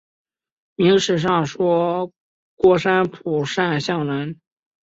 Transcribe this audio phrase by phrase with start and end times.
[0.73, 2.11] 明史上说
[2.55, 4.41] 郭山甫善相人。